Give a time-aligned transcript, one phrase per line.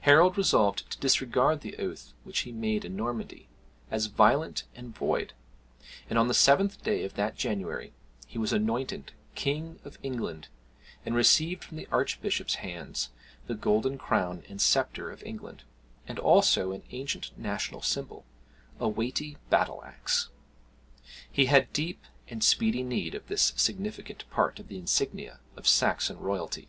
[0.00, 3.50] Harold resolved to disregard the oath which he made in Normandy,
[3.90, 5.34] as violent and void,
[6.08, 7.92] and on the 7th day of that January
[8.26, 10.48] he was anointed King of England,
[11.04, 13.10] and received from the archbishop's hands
[13.46, 15.64] the golden crown and sceptre of England,
[16.06, 18.24] and also an ancient national symbol,
[18.80, 20.30] a weighty battle axe.
[21.30, 26.16] He had deep and speedy need of this significant part of the insignia of Saxon
[26.18, 26.68] royalty.